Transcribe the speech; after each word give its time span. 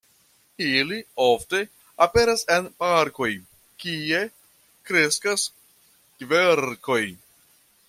Ili 0.67 0.95
ofte 1.25 1.59
aperas 2.05 2.43
en 2.55 2.69
parkoj, 2.79 3.29
kie 3.85 4.23
kreskas 4.91 5.47
kverkoj. 6.23 7.01